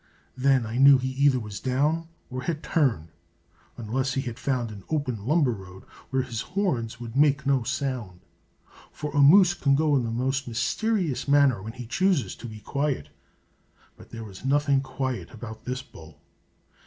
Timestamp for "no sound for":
7.45-9.15